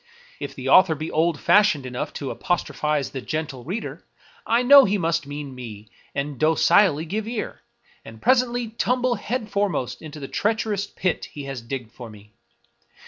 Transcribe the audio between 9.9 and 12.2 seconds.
into the treacherous pit he has digged for